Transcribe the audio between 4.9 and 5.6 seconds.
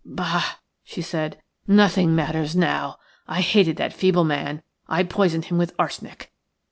poisoned him